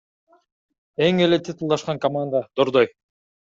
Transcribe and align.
Эң 1.09 1.21
эле 1.27 1.39
титулдашкан 1.49 2.03
команда— 2.09 2.45
Дордой. 2.61 2.95